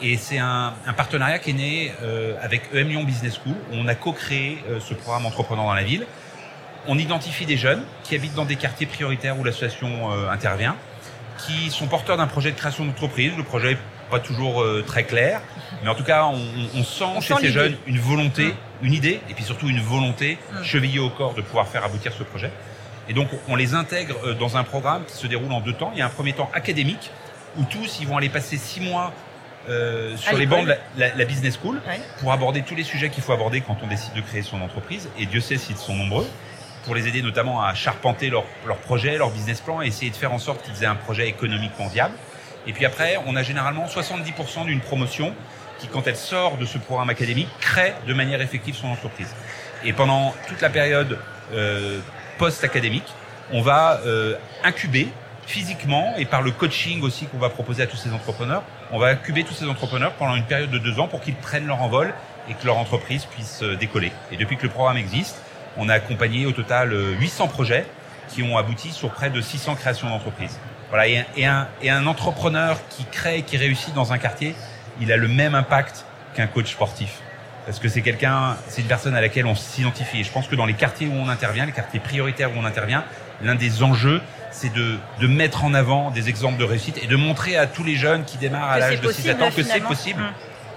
Et 0.00 0.16
c'est 0.16 0.38
un, 0.38 0.74
un 0.86 0.92
partenariat 0.92 1.38
qui 1.38 1.50
est 1.50 1.54
né 1.54 1.92
euh, 2.02 2.34
avec 2.42 2.62
EM 2.74 2.88
Lyon 2.88 3.04
Business 3.04 3.34
School. 3.42 3.54
Où 3.72 3.74
on 3.76 3.88
a 3.88 3.94
co-créé 3.94 4.62
ce 4.80 4.94
programme 4.94 5.26
Entrepreneur 5.26 5.64
dans 5.64 5.74
la 5.74 5.82
ville. 5.84 6.06
On 6.86 6.98
identifie 6.98 7.46
des 7.46 7.56
jeunes 7.56 7.82
qui 8.02 8.14
habitent 8.14 8.34
dans 8.34 8.44
des 8.44 8.56
quartiers 8.56 8.86
prioritaires 8.86 9.38
où 9.38 9.44
l'association 9.44 10.12
euh, 10.12 10.30
intervient, 10.30 10.76
qui 11.46 11.70
sont 11.70 11.86
porteurs 11.86 12.16
d'un 12.16 12.26
projet 12.26 12.50
de 12.52 12.56
création 12.56 12.84
d'entreprise. 12.84 13.32
Le 13.36 13.42
projet 13.42 13.72
n'est 13.72 13.78
pas 14.10 14.20
toujours 14.20 14.62
euh, 14.62 14.84
très 14.86 15.04
clair, 15.04 15.40
mais 15.82 15.88
en 15.88 15.94
tout 15.94 16.04
cas, 16.04 16.24
on, 16.26 16.34
on- 16.36 16.80
on 16.80 16.84
sent 16.84 17.04
On 17.16 17.20
chez 17.20 17.34
sent 17.34 17.40
ces 17.40 17.52
jeunes 17.52 17.76
une 17.86 17.98
volonté, 17.98 18.48
Mm. 18.82 18.86
une 18.86 18.92
idée, 18.92 19.20
et 19.30 19.34
puis 19.34 19.44
surtout 19.44 19.68
une 19.68 19.80
volonté 19.80 20.38
Mm. 20.52 20.62
chevillée 20.62 20.98
au 21.00 21.10
corps 21.10 21.34
de 21.34 21.40
pouvoir 21.42 21.66
faire 21.68 21.84
aboutir 21.84 22.12
ce 22.12 22.22
projet. 22.22 22.50
Et 23.08 23.12
donc, 23.14 23.28
on 23.48 23.56
les 23.56 23.74
intègre 23.74 24.16
euh, 24.24 24.34
dans 24.34 24.56
un 24.56 24.64
programme 24.64 25.04
qui 25.06 25.14
se 25.14 25.26
déroule 25.26 25.52
en 25.52 25.60
deux 25.60 25.72
temps. 25.74 25.90
Il 25.94 25.98
y 25.98 26.02
a 26.02 26.06
un 26.06 26.10
premier 26.10 26.32
temps 26.34 26.50
académique, 26.54 27.10
où 27.56 27.64
tous, 27.64 27.98
ils 28.00 28.06
vont 28.06 28.16
aller 28.18 28.28
passer 28.28 28.56
six 28.58 28.80
mois 28.80 29.12
euh, 29.70 30.14
sur 30.18 30.36
les 30.36 30.44
bancs 30.46 30.64
de 30.64 30.68
la, 30.68 30.76
la- 30.98 31.14
la 31.14 31.24
business 31.24 31.58
school 31.58 31.80
Ouais. 31.88 31.98
pour 32.20 32.30
aborder 32.32 32.60
tous 32.62 32.74
les 32.74 32.84
sujets 32.84 33.08
qu'il 33.08 33.22
faut 33.22 33.32
aborder 33.32 33.62
quand 33.62 33.78
on 33.82 33.86
décide 33.86 34.12
de 34.12 34.20
créer 34.20 34.42
son 34.42 34.60
entreprise. 34.60 35.08
Et 35.18 35.24
Dieu 35.24 35.40
sait 35.40 35.56
s'ils 35.56 35.76
sont 35.78 35.94
nombreux 35.94 36.26
pour 36.84 36.94
les 36.94 37.08
aider 37.08 37.22
notamment 37.22 37.62
à 37.62 37.74
charpenter 37.74 38.30
leur, 38.30 38.44
leur 38.66 38.76
projet, 38.76 39.16
leur 39.16 39.30
business 39.30 39.60
plan 39.60 39.82
et 39.82 39.86
essayer 39.86 40.10
de 40.10 40.16
faire 40.16 40.32
en 40.32 40.38
sorte 40.38 40.62
qu'ils 40.62 40.82
aient 40.82 40.88
un 40.88 40.94
projet 40.94 41.28
économiquement 41.28 41.88
viable. 41.88 42.14
Et 42.66 42.72
puis 42.72 42.84
après, 42.86 43.18
on 43.26 43.36
a 43.36 43.42
généralement 43.42 43.86
70% 43.86 44.66
d'une 44.66 44.80
promotion 44.80 45.34
qui, 45.78 45.88
quand 45.88 46.06
elle 46.06 46.16
sort 46.16 46.56
de 46.56 46.64
ce 46.64 46.78
programme 46.78 47.10
académique, 47.10 47.48
crée 47.60 47.94
de 48.06 48.14
manière 48.14 48.40
effective 48.40 48.74
son 48.74 48.88
entreprise. 48.88 49.34
Et 49.84 49.92
pendant 49.92 50.34
toute 50.48 50.60
la 50.60 50.70
période 50.70 51.18
euh, 51.52 52.00
post-académique, 52.38 53.06
on 53.52 53.60
va 53.60 54.00
incuber 54.62 55.08
physiquement 55.46 56.14
et 56.16 56.24
par 56.24 56.40
le 56.40 56.50
coaching 56.50 57.02
aussi 57.02 57.26
qu'on 57.26 57.38
va 57.38 57.50
proposer 57.50 57.82
à 57.82 57.86
tous 57.86 57.98
ces 57.98 58.10
entrepreneurs, 58.10 58.62
on 58.90 58.98
va 58.98 59.08
incuber 59.08 59.44
tous 59.44 59.52
ces 59.52 59.66
entrepreneurs 59.66 60.12
pendant 60.12 60.34
une 60.34 60.44
période 60.44 60.70
de 60.70 60.78
deux 60.78 60.98
ans 60.98 61.08
pour 61.08 61.20
qu'ils 61.20 61.34
prennent 61.34 61.66
leur 61.66 61.82
envol 61.82 62.14
et 62.48 62.54
que 62.54 62.64
leur 62.64 62.78
entreprise 62.78 63.26
puisse 63.26 63.62
décoller. 63.62 64.12
Et 64.32 64.38
depuis 64.38 64.56
que 64.56 64.62
le 64.62 64.70
programme 64.70 64.96
existe, 64.96 65.42
on 65.76 65.88
a 65.88 65.94
accompagné 65.94 66.46
au 66.46 66.52
total 66.52 66.94
800 67.18 67.48
projets 67.48 67.86
qui 68.28 68.42
ont 68.42 68.56
abouti 68.56 68.90
sur 68.90 69.10
près 69.10 69.30
de 69.30 69.40
600 69.40 69.74
créations 69.74 70.08
d'entreprises. 70.08 70.58
Voilà, 70.88 71.08
et 71.08 71.44
un, 71.46 71.68
et 71.82 71.90
un 71.90 72.06
entrepreneur 72.06 72.78
qui 72.88 73.04
crée, 73.04 73.42
qui 73.42 73.56
réussit 73.56 73.94
dans 73.94 74.12
un 74.12 74.18
quartier, 74.18 74.54
il 75.00 75.12
a 75.12 75.16
le 75.16 75.28
même 75.28 75.54
impact 75.54 76.04
qu'un 76.34 76.46
coach 76.46 76.70
sportif. 76.70 77.20
Parce 77.66 77.78
que 77.78 77.88
c'est 77.88 78.02
quelqu'un, 78.02 78.56
c'est 78.68 78.82
une 78.82 78.88
personne 78.88 79.16
à 79.16 79.20
laquelle 79.20 79.46
on 79.46 79.54
s'identifie. 79.54 80.20
Et 80.20 80.24
je 80.24 80.30
pense 80.30 80.46
que 80.46 80.54
dans 80.54 80.66
les 80.66 80.74
quartiers 80.74 81.08
où 81.08 81.14
on 81.14 81.28
intervient, 81.28 81.64
les 81.64 81.72
quartiers 81.72 82.00
prioritaires 82.00 82.50
où 82.54 82.58
on 82.58 82.64
intervient, 82.64 83.04
l'un 83.42 83.54
des 83.54 83.82
enjeux, 83.82 84.20
c'est 84.50 84.72
de, 84.72 84.98
de 85.20 85.26
mettre 85.26 85.64
en 85.64 85.74
avant 85.74 86.10
des 86.10 86.28
exemples 86.28 86.58
de 86.58 86.64
réussite 86.64 87.02
et 87.02 87.06
de 87.06 87.16
montrer 87.16 87.56
à 87.56 87.66
tous 87.66 87.82
les 87.82 87.96
jeunes 87.96 88.24
qui 88.24 88.36
démarrent 88.36 88.70
à 88.70 88.78
l'âge 88.78 89.00
de 89.00 89.10
6 89.10 89.30
ans 89.30 89.50
que 89.54 89.62
c'est 89.62 89.80
possible. 89.80 90.20
Hum. 90.20 90.32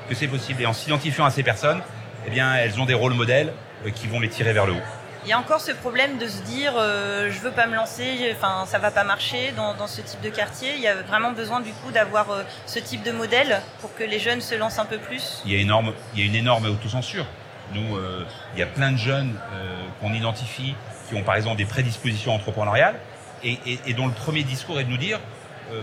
Que 0.09 0.15
c'est 0.15 0.27
possible. 0.27 0.61
Et 0.61 0.65
en 0.65 0.73
s'identifiant 0.73 1.25
à 1.25 1.29
ces 1.29 1.43
personnes, 1.43 1.81
eh 2.25 2.29
bien, 2.29 2.55
elles 2.55 2.79
ont 2.79 2.85
des 2.85 2.93
rôles 2.93 3.13
modèles 3.13 3.49
euh, 3.49 3.51
qui 3.95 4.07
vont 4.07 4.19
les 4.19 4.29
tirer 4.29 4.53
vers 4.53 4.65
le 4.65 4.73
haut. 4.73 4.81
Il 5.27 5.29
y 5.29 5.33
a 5.33 5.39
encore 5.39 5.59
ce 5.59 5.73
problème 5.73 6.17
de 6.19 6.27
se 6.27 6.41
dire 6.43 6.73
euh, 6.77 7.29
je 7.29 7.39
veux 7.39 7.51
pas 7.51 7.67
me 7.67 7.75
lancer, 7.75 8.33
enfin 8.33 8.65
ça 8.65 8.79
va 8.79 8.91
pas 8.91 9.03
marcher 9.03 9.51
dans, 9.57 9.73
dans, 9.73 9.87
ce 9.87 9.99
type 9.99 10.21
de 10.21 10.29
quartier. 10.29 10.69
Il 10.75 10.81
y 10.81 10.87
a 10.87 10.95
vraiment 11.01 11.33
besoin 11.33 11.59
du 11.59 11.71
coup 11.73 11.91
d'avoir 11.91 12.31
euh, 12.31 12.43
ce 12.65 12.79
type 12.79 13.03
de 13.03 13.11
modèle 13.11 13.61
pour 13.81 13.93
que 13.93 14.05
les 14.05 14.19
jeunes 14.19 14.39
se 14.39 14.55
lancent 14.55 14.79
un 14.79 14.85
peu 14.85 14.97
plus. 14.97 15.41
Il 15.45 15.51
y 15.51 15.57
a, 15.57 15.59
énorme, 15.59 15.91
il 16.13 16.21
y 16.21 16.23
a 16.23 16.27
une 16.27 16.35
énorme 16.35 16.67
autocensure. 16.67 17.25
Nous, 17.73 17.97
euh, 17.97 18.25
il 18.53 18.59
y 18.59 18.63
a 18.63 18.67
plein 18.67 18.93
de 18.93 18.97
jeunes 18.97 19.37
euh, 19.53 19.75
qu'on 19.99 20.13
identifie 20.13 20.75
qui 21.09 21.15
ont 21.15 21.23
par 21.23 21.35
exemple 21.35 21.57
des 21.57 21.65
prédispositions 21.65 22.33
entrepreneuriales 22.33 22.95
et, 23.43 23.59
et, 23.65 23.79
et, 23.85 23.93
dont 23.93 24.07
le 24.07 24.13
premier 24.13 24.43
discours 24.43 24.79
est 24.79 24.85
de 24.85 24.89
nous 24.89 24.97
dire 24.97 25.19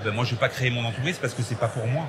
ben 0.02 0.14
moi 0.14 0.24
je 0.24 0.30
vais 0.30 0.40
pas 0.40 0.48
créer 0.48 0.70
mon 0.70 0.86
entreprise 0.86 1.18
parce 1.18 1.34
que 1.34 1.42
c'est 1.42 1.58
pas 1.58 1.68
pour 1.68 1.86
moi. 1.86 2.06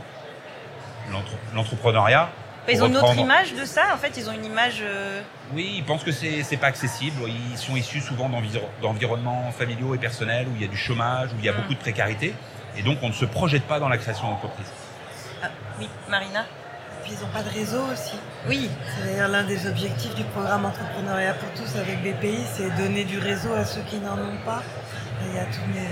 L'entrepreneuriat, 1.53 2.29
ils 2.69 2.83
ont 2.83 2.87
une 2.87 2.97
autre 2.97 3.17
image 3.17 3.53
de 3.53 3.65
ça, 3.65 3.93
en 3.93 3.97
fait, 3.97 4.17
ils 4.17 4.29
ont 4.29 4.33
une 4.33 4.45
image. 4.45 4.79
Euh, 4.81 5.21
oui, 5.53 5.73
ils 5.77 5.83
pensent 5.83 6.03
que 6.03 6.11
c'est 6.11 6.57
pas 6.57 6.67
accessible. 6.67 7.21
Ils 7.27 7.57
sont 7.57 7.75
issus 7.75 8.01
souvent 8.01 8.29
d'environnements 8.81 9.51
familiaux 9.51 9.95
et 9.95 9.97
personnels 9.97 10.47
où 10.47 10.55
il 10.55 10.61
y 10.61 10.65
a 10.65 10.67
du 10.67 10.77
chômage, 10.77 11.29
où 11.33 11.35
il 11.39 11.45
y 11.45 11.49
a 11.49 11.53
mm. 11.53 11.57
beaucoup 11.57 11.73
de 11.73 11.79
précarité, 11.79 12.33
et 12.77 12.81
donc 12.81 12.99
on 13.01 13.09
ne 13.09 13.13
se 13.13 13.25
projette 13.25 13.63
pas 13.63 13.79
dans 13.79 13.89
la 13.89 13.97
création 13.97 14.29
d'entreprise. 14.29 14.67
Ah, 15.43 15.49
oui, 15.79 15.87
Marina? 16.09 16.45
Puis 17.03 17.13
ils 17.13 17.23
n'ont 17.23 17.31
pas 17.31 17.43
de 17.43 17.49
réseau 17.49 17.83
aussi. 17.93 18.15
Oui. 18.47 18.67
C'est 18.97 19.05
d'ailleurs 19.05 19.29
l'un 19.29 19.43
des 19.43 19.67
objectifs 19.67 20.15
du 20.15 20.23
programme 20.23 20.65
Entrepreneuriat 20.65 21.35
pour 21.35 21.49
tous 21.51 21.77
avec 21.77 22.01
BPI, 22.01 22.39
c'est 22.51 22.75
donner 22.77 23.03
du 23.03 23.19
réseau 23.19 23.53
à 23.53 23.63
ceux 23.63 23.81
qui 23.81 23.97
n'en 23.97 24.13
ont 24.13 24.37
pas. 24.43 24.63
il 25.27 25.35
y 25.35 25.39
a 25.39 25.45
tous 25.45 25.65
mes 25.71 25.85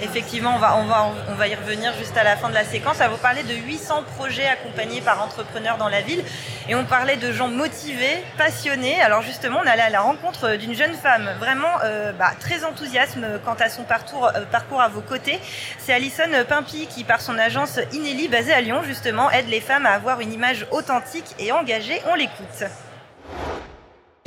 Effectivement, 0.00 0.54
on 0.54 0.58
va, 0.58 0.76
on, 0.76 0.84
va, 0.84 1.10
on 1.28 1.34
va 1.34 1.48
y 1.48 1.54
revenir 1.56 1.92
juste 1.94 2.16
à 2.16 2.22
la 2.22 2.36
fin 2.36 2.48
de 2.48 2.54
la 2.54 2.64
séquence. 2.64 3.00
À 3.00 3.08
vous 3.08 3.16
parler 3.16 3.42
de 3.42 3.54
800 3.54 4.04
projets 4.16 4.46
accompagnés 4.46 5.00
par 5.00 5.20
entrepreneurs 5.20 5.76
dans 5.76 5.88
la 5.88 6.02
ville. 6.02 6.22
Et 6.68 6.74
on 6.76 6.84
parlait 6.84 7.16
de 7.16 7.32
gens 7.32 7.48
motivés, 7.48 8.22
passionnés. 8.36 9.00
Alors 9.00 9.22
justement, 9.22 9.60
on 9.64 9.66
allait 9.66 9.82
à 9.82 9.90
la 9.90 10.00
rencontre 10.00 10.56
d'une 10.56 10.74
jeune 10.74 10.94
femme 10.94 11.28
vraiment 11.40 11.72
euh, 11.82 12.12
bah, 12.12 12.30
très 12.38 12.64
enthousiaste 12.64 13.18
quant 13.44 13.56
à 13.58 13.68
son 13.68 13.82
parcours, 13.82 14.30
euh, 14.36 14.44
parcours 14.44 14.80
à 14.80 14.88
vos 14.88 15.00
côtés. 15.00 15.40
C'est 15.78 15.92
Alison 15.92 16.30
Pimpi 16.48 16.86
qui, 16.86 17.02
par 17.02 17.20
son 17.20 17.36
agence 17.36 17.80
Inelli, 17.92 18.28
basée 18.28 18.52
à 18.52 18.60
Lyon, 18.60 18.82
justement, 18.84 19.30
aide 19.30 19.48
les 19.48 19.60
femmes 19.60 19.86
à 19.86 19.90
avoir 19.90 20.20
une 20.20 20.32
image 20.32 20.66
authentique 20.70 21.34
et 21.40 21.50
engagée. 21.50 22.00
On 22.08 22.14
l'écoute. 22.14 22.64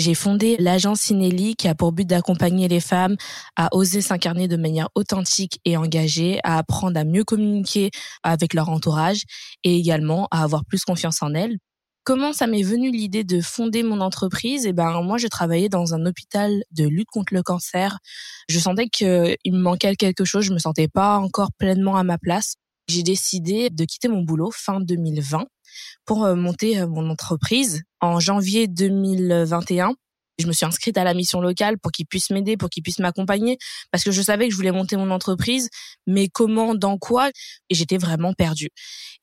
J'ai 0.02 0.16
fondé 0.16 0.58
l'agence 0.58 1.02
Sinelli 1.02 1.56
qui 1.56 1.68
a 1.68 1.76
pour 1.76 1.92
but 1.92 2.08
d'accompagner 2.08 2.68
les 2.68 2.80
femmes 2.80 3.18
à 3.56 3.70
oser 3.72 4.02
s'incarner 4.02 4.48
de 4.48 4.58
manière 4.58 4.90
authentique 4.96 5.60
et 5.64 5.78
engagée, 5.78 6.40
à 6.44 6.58
apprendre 6.58 7.00
à 7.00 7.04
mieux 7.04 7.24
communiquer 7.24 7.92
avec 8.24 8.56
leur 8.56 8.70
entourage 8.70 9.22
et 9.64 9.76
également 9.76 10.28
à 10.32 10.42
avoir 10.42 10.66
plus 10.66 10.86
confiance 10.86 11.22
en 11.22 11.36
elles. 11.36 11.56
Comment 12.04 12.34
ça 12.34 12.48
m'est 12.48 12.64
venu 12.64 12.90
l'idée 12.90 13.24
de 13.24 13.42
fonder 13.42 13.84
mon 13.84 14.02
entreprise? 14.02 14.66
Eh 14.66 14.74
ben 14.74 15.04
moi 15.04 15.20
je 15.20 15.28
travaillais 15.28 15.70
dans 15.70 15.94
un 15.94 16.04
hôpital 16.08 16.64
de 16.72 16.88
lutte 16.88 17.10
contre 17.12 17.36
le 17.36 17.44
cancer. 17.44 18.00
Je 18.50 18.58
sentais 18.58 18.88
qu'il 18.88 19.38
me 19.46 19.60
manquait 19.60 19.96
quelque 19.96 20.26
chose, 20.26 20.46
je 20.46 20.54
me 20.54 20.58
sentais 20.58 20.88
pas 20.88 21.20
encore 21.20 21.52
pleinement 21.60 21.96
à 21.96 22.04
ma 22.04 22.18
place. 22.18 22.56
J'ai 22.88 23.04
décidé 23.04 23.70
de 23.70 23.86
quitter 23.86 24.08
mon 24.08 24.24
boulot 24.24 24.50
fin 24.52 24.80
2020 24.80 25.46
pour 26.06 26.26
euh, 26.26 26.34
monter 26.34 26.80
euh, 26.80 26.88
mon 26.88 27.08
entreprise 27.12 27.84
en 28.02 28.20
janvier 28.20 28.68
2021 28.68 29.96
je 30.42 30.48
me 30.48 30.54
suis 30.54 30.66
inscrite 30.66 30.98
à 30.98 31.04
la 31.04 31.14
mission 31.14 31.40
locale 31.40 31.78
pour 31.78 31.92
qu'ils 31.92 32.06
puissent 32.06 32.32
m'aider, 32.32 32.58
pour 32.58 32.70
qu'ils 32.70 32.84
puissent 32.84 33.00
m'accompagner, 33.00 33.58
parce 33.92 34.04
que 34.04 34.12
je 34.12 34.22
savais 34.22 34.48
que 34.48 34.52
je 34.52 34.58
voulais 34.58 34.72
monter 34.72 34.98
mon 34.98 35.12
entreprise, 35.12 35.70
mais 36.08 36.28
comment, 36.28 36.76
dans 36.76 36.98
quoi 36.98 37.30
Et 37.70 37.76
j'étais 37.76 37.98
vraiment 37.98 38.34
perdue. 38.34 38.70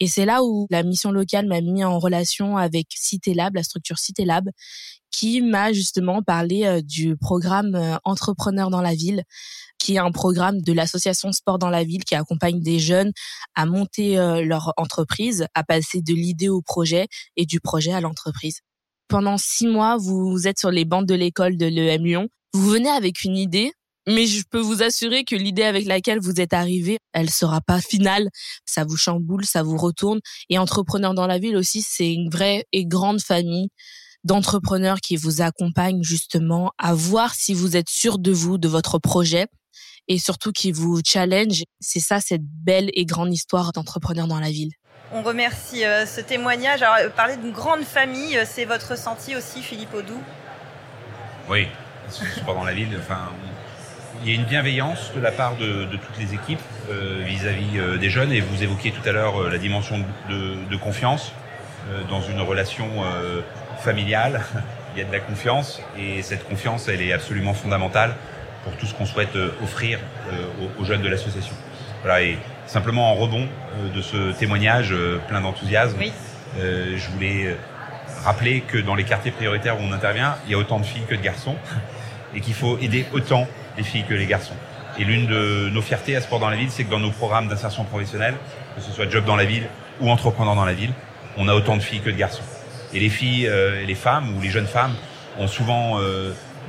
Et 0.01 0.07
c'est 0.07 0.25
là 0.25 0.43
où 0.43 0.67
la 0.71 0.83
mission 0.83 1.11
locale 1.11 1.47
m'a 1.47 1.61
mis 1.61 1.85
en 1.85 1.99
relation 1.99 2.57
avec 2.57 2.87
CitéLab, 2.95 3.55
la 3.55 3.63
structure 3.63 3.99
CitéLab, 3.99 4.49
qui 5.11 5.41
m'a 5.41 5.73
justement 5.73 6.23
parlé 6.23 6.65
euh, 6.65 6.81
du 6.83 7.17
programme 7.17 7.99
Entrepreneur 8.05 8.71
dans 8.71 8.83
la 8.83 8.95
ville, 8.95 9.25
qui 9.79 9.95
est 9.95 9.99
un 9.99 10.13
programme 10.13 10.61
de 10.61 10.73
l'association 10.73 11.33
Sport 11.33 11.59
dans 11.59 11.71
la 11.71 11.83
ville 11.83 12.05
qui 12.05 12.15
accompagne 12.15 12.61
des 12.61 12.79
jeunes 12.79 13.13
à 13.55 13.65
monter 13.65 14.19
euh, 14.19 14.45
leur 14.45 14.73
entreprise, 14.77 15.47
à 15.55 15.65
passer 15.65 16.03
de 16.03 16.13
l'idée 16.15 16.49
au 16.49 16.61
projet 16.61 17.07
et 17.37 17.47
du 17.47 17.61
projet 17.61 17.93
à 17.93 18.01
l'entreprise. 18.01 18.61
Pendant 19.09 19.39
six 19.39 19.67
mois, 19.67 19.97
vous 19.97 20.47
êtes 20.47 20.59
sur 20.59 20.71
les 20.71 20.85
bandes 20.85 21.07
de 21.07 21.15
l'école 21.15 21.57
de 21.57 21.65
l'EM 21.65 22.05
Lyon. 22.05 22.29
Vous 22.53 22.69
venez 22.69 22.91
avec 22.91 23.25
une 23.25 23.39
idée, 23.39 23.73
mais 24.07 24.27
je 24.27 24.43
peux 24.51 24.61
vous 24.61 24.83
assurer 24.83 25.25
que 25.25 25.35
l'idée 25.35 25.63
avec 25.63 25.87
laquelle 25.87 26.19
vous 26.21 26.41
êtes 26.41 26.53
arrivé, 26.53 26.99
elle 27.15 27.31
sera 27.31 27.63
pas 27.63 27.81
finale. 27.81 28.29
Ça 28.67 28.85
vous 28.85 28.97
chamboule, 28.99 29.47
ça 29.47 29.63
vous 29.63 29.79
retourne. 29.79 30.21
Et 30.51 30.59
entrepreneur 30.59 31.15
dans 31.15 31.27
la 31.27 31.39
ville 31.39 31.57
aussi, 31.57 31.83
c'est 31.83 32.13
une 32.13 32.29
vraie 32.29 32.65
et 32.73 32.85
grande 32.85 33.21
famille 33.21 33.69
d'entrepreneurs 34.25 35.01
qui 35.01 35.17
vous 35.17 35.41
accompagnent 35.41 36.03
justement 36.03 36.73
à 36.77 36.93
voir 36.93 37.35
si 37.35 37.55
vous 37.55 37.77
êtes 37.77 37.89
sûr 37.89 38.19
de 38.19 38.33
vous, 38.33 38.59
de 38.59 38.69
votre 38.69 38.99
projet 38.99 39.47
et 40.09 40.19
surtout 40.19 40.53
qui 40.53 40.73
vous 40.73 41.01
challenge. 41.05 41.63
C'est 41.81 42.01
ça, 42.01 42.21
cette 42.21 42.45
belle 42.45 42.91
et 42.95 43.07
grande 43.07 43.33
histoire 43.33 43.73
d'entrepreneur 43.73 44.27
dans 44.27 44.41
la 44.41 44.51
ville. 44.51 44.73
On 45.11 45.23
remercie 45.23 45.87
euh, 45.87 46.05
ce 46.05 46.21
témoignage. 46.21 46.83
Alors, 46.83 46.97
euh, 47.01 47.09
parler 47.09 47.37
d'une 47.37 47.53
grande 47.53 47.83
famille, 47.83 48.37
euh, 48.37 48.45
c'est 48.47 48.67
votre 48.67 48.91
ressenti 48.91 49.35
aussi, 49.35 49.63
Philippe 49.63 49.95
Audou 49.95 50.21
Oui, 51.49 51.69
dans 52.47 52.65
la 52.65 52.75
ville. 52.75 52.95
Enfin, 52.99 53.31
il 54.23 54.29
y 54.29 54.33
a 54.33 54.35
une 54.35 54.45
bienveillance 54.45 55.13
de 55.15 55.21
la 55.21 55.33
part 55.33 55.57
de, 55.57 55.85
toutes 55.85 56.19
les 56.19 56.35
équipes 56.35 56.61
vis-à-vis 57.25 57.99
des 58.01 58.11
jeunes. 58.11 58.33
Et 58.33 58.41
vous 58.41 58.63
évoquiez 58.63 58.91
tout 58.91 59.07
à 59.09 59.13
l'heure 59.13 59.49
la 59.49 59.59
dimension 59.59 59.99
de, 60.29 60.77
confiance 60.77 61.33
dans 62.09 62.21
une 62.21 62.41
relation 62.41 62.89
familiale. 63.79 64.41
Il 64.97 64.99
y 64.99 65.05
a 65.05 65.07
de 65.07 65.13
la 65.13 65.21
confiance 65.21 65.81
et 65.97 66.23
cette 66.23 66.49
confiance, 66.49 66.89
elle 66.89 67.01
est 67.01 67.13
absolument 67.13 67.55
fondamentale 67.55 68.17
pour 68.65 68.73
tout 68.77 68.87
ce 68.87 68.95
qu'on 68.95 69.07
souhaite 69.07 69.37
offrir 69.63 70.01
aux, 70.81 70.85
jeunes 70.85 71.03
de 71.03 71.09
l'association. 71.09 71.55
Voilà, 72.03 72.27
simplement 72.69 73.11
en 73.11 73.15
rebond 73.15 73.49
euh, 73.77 73.95
de 73.95 74.01
ce 74.01 74.33
témoignage 74.33 74.95
plein 75.27 75.41
d'enthousiasme, 75.41 75.99
je 76.57 77.11
voulais 77.11 77.57
rappeler 78.25 78.63
que 78.63 78.79
dans 78.79 78.95
les 78.95 79.05
quartiers 79.05 79.31
prioritaires 79.31 79.79
où 79.79 79.83
on 79.83 79.93
intervient, 79.93 80.37
il 80.47 80.53
y 80.53 80.55
a 80.55 80.59
autant 80.59 80.81
de 80.81 80.85
filles 80.85 81.05
que 81.09 81.15
de 81.15 81.21
garçons 81.21 81.57
et 82.35 82.41
qu'il 82.41 82.55
faut 82.55 82.79
aider 82.79 83.07
autant 83.13 83.47
les 83.77 83.85
filles 83.85 84.05
que 84.05 84.15
les 84.15 84.27
garçons. 84.27 84.55
Et 84.99 85.05
l'une 85.05 85.27
de 85.27 85.69
nos 85.69 85.83
fiertés 85.83 86.17
à 86.17 86.21
Sport 86.21 86.41
dans 86.41 86.51
la 86.51 86.57
ville, 86.57 86.71
c'est 86.71 86.85
que 86.85 86.91
dans 86.91 86.99
nos 86.99 87.11
programmes 87.11 87.49
d'insertion 87.49 87.85
professionnelle, 87.85 88.35
que 88.77 88.83
ce 88.83 88.91
soit 88.91 89.09
Job 89.09 89.25
dans 89.25 89.37
la 89.37 89.45
ville 89.45 89.69
ou 90.01 90.11
Entrepreneur 90.11 90.55
dans 90.55 90.65
la 90.65 90.73
ville, 90.73 90.93
on 91.37 91.49
a 91.49 91.55
autant 91.55 91.77
de 91.77 91.83
filles 91.83 92.01
que 92.01 92.11
de 92.11 92.17
garçons. 92.17 92.43
Et 92.93 92.99
les 92.99 93.11
filles, 93.11 93.47
et 93.47 93.87
les 93.87 93.95
femmes 93.95 94.37
ou 94.37 94.41
les 94.41 94.51
jeunes 94.51 94.67
femmes 94.67 94.95
ont 95.39 95.47
souvent 95.47 96.01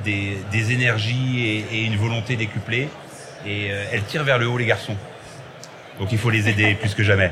des, 0.04 0.72
énergies 0.72 1.64
et, 1.70 1.84
une 1.84 1.96
volonté 1.96 2.36
décuplée. 2.36 2.88
Et 3.46 3.70
euh, 3.70 3.84
elles 3.92 4.04
tirent 4.04 4.24
vers 4.24 4.38
le 4.38 4.46
haut 4.46 4.58
les 4.58 4.66
garçons. 4.66 4.96
Donc 5.98 6.12
il 6.12 6.18
faut 6.18 6.30
les 6.30 6.48
aider 6.48 6.74
plus 6.74 6.94
que 6.94 7.02
jamais. 7.02 7.30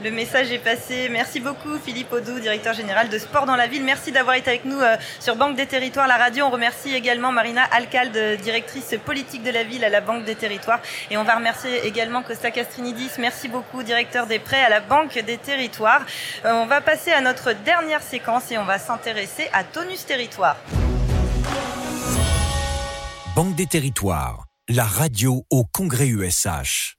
Le 0.00 0.12
message 0.12 0.52
est 0.52 0.60
passé. 0.60 1.08
Merci 1.10 1.40
beaucoup 1.40 1.76
Philippe 1.84 2.12
Audou, 2.12 2.38
directeur 2.38 2.72
général 2.72 3.08
de 3.08 3.18
Sport 3.18 3.46
dans 3.46 3.56
la 3.56 3.66
ville. 3.66 3.82
Merci 3.82 4.12
d'avoir 4.12 4.36
été 4.36 4.48
avec 4.48 4.64
nous 4.64 4.78
euh, 4.78 4.96
sur 5.18 5.34
Banque 5.34 5.56
des 5.56 5.66
Territoires, 5.66 6.06
la 6.06 6.16
radio. 6.16 6.44
On 6.44 6.50
remercie 6.50 6.94
également 6.94 7.32
Marina 7.32 7.64
Alcalde, 7.64 8.40
directrice 8.40 8.94
politique 9.04 9.42
de 9.42 9.50
la 9.50 9.64
ville 9.64 9.84
à 9.84 9.88
la 9.88 10.00
Banque 10.00 10.24
des 10.24 10.36
Territoires. 10.36 10.78
Et 11.10 11.16
on 11.16 11.24
va 11.24 11.34
remercier 11.34 11.84
également 11.84 12.22
Costa 12.22 12.52
Castrinidis. 12.52 13.10
Merci 13.18 13.48
beaucoup, 13.48 13.82
directeur 13.82 14.28
des 14.28 14.38
prêts 14.38 14.62
à 14.62 14.68
la 14.68 14.80
Banque 14.80 15.18
des 15.18 15.36
Territoires. 15.36 16.02
Euh, 16.44 16.52
on 16.52 16.66
va 16.66 16.80
passer 16.80 17.10
à 17.10 17.20
notre 17.20 17.52
dernière 17.64 18.02
séquence 18.02 18.52
et 18.52 18.58
on 18.58 18.64
va 18.64 18.78
s'intéresser 18.78 19.48
à 19.52 19.64
Tonus 19.64 20.06
Territoire. 20.06 20.58
Banque 23.34 23.56
des 23.56 23.66
territoires, 23.66 24.44
la 24.68 24.84
radio 24.84 25.44
au 25.50 25.64
Congrès 25.64 26.06
USH. 26.06 26.97